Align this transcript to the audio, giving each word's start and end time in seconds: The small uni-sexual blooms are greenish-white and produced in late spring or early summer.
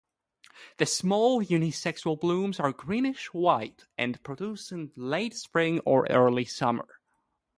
The 0.77 0.87
small 0.87 1.43
uni-sexual 1.43 2.15
blooms 2.15 2.59
are 2.59 2.71
greenish-white 2.71 3.85
and 3.99 4.23
produced 4.23 4.71
in 4.71 4.91
late 4.95 5.35
spring 5.35 5.79
or 5.81 6.07
early 6.09 6.45
summer. 6.45 6.99